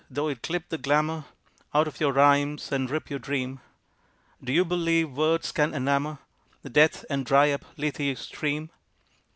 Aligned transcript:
tho 0.09 0.29
it 0.29 0.41
clip 0.41 0.67
the 0.69 0.79
glamour 0.79 1.25
Out 1.75 1.87
of 1.87 1.99
your 1.99 2.11
rhymes 2.11 2.71
and 2.71 2.89
rip 2.89 3.11
your 3.11 3.19
dream. 3.19 3.59
Do 4.43 4.51
you 4.51 4.65
believe 4.65 5.11
words 5.11 5.51
can 5.51 5.75
enamour 5.75 6.17
Death 6.65 7.05
and 7.07 7.23
dry 7.23 7.51
up 7.51 7.63
Lethe's 7.77 8.19
stream? 8.21 8.71